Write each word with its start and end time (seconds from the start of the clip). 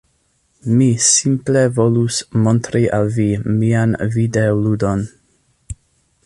Mi 0.77 0.85
simple 1.07 1.61
volus 1.79 2.17
montri 2.47 2.81
al 3.01 3.13
vi 3.19 3.29
mian 3.61 3.95
videoludon. 4.17 5.07